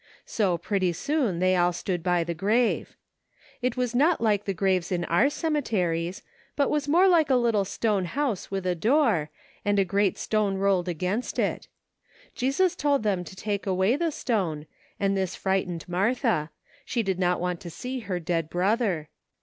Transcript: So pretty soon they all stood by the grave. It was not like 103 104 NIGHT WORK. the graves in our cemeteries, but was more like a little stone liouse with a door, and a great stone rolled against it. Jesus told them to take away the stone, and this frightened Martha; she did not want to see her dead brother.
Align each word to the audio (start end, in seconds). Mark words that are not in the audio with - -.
So 0.25 0.57
pretty 0.57 0.93
soon 0.93 1.37
they 1.37 1.55
all 1.55 1.71
stood 1.71 2.01
by 2.01 2.23
the 2.23 2.33
grave. 2.33 2.97
It 3.61 3.77
was 3.77 3.93
not 3.93 4.19
like 4.19 4.41
103 4.47 4.77
104 4.77 4.97
NIGHT 4.97 4.99
WORK. 5.03 5.35
the 5.37 5.41
graves 5.43 5.43
in 5.45 5.45
our 5.45 5.51
cemeteries, 5.51 6.23
but 6.55 6.71
was 6.71 6.87
more 6.87 7.07
like 7.07 7.29
a 7.29 7.35
little 7.35 7.63
stone 7.63 8.07
liouse 8.07 8.49
with 8.49 8.65
a 8.65 8.73
door, 8.73 9.29
and 9.63 9.77
a 9.77 9.85
great 9.85 10.17
stone 10.17 10.57
rolled 10.57 10.87
against 10.89 11.37
it. 11.37 11.67
Jesus 12.33 12.75
told 12.75 13.03
them 13.03 13.23
to 13.23 13.35
take 13.35 13.67
away 13.67 13.95
the 13.95 14.09
stone, 14.11 14.65
and 14.99 15.15
this 15.15 15.35
frightened 15.35 15.87
Martha; 15.87 16.49
she 16.83 17.03
did 17.03 17.19
not 17.19 17.39
want 17.39 17.59
to 17.61 17.69
see 17.69 17.99
her 17.99 18.19
dead 18.19 18.49
brother. 18.49 19.07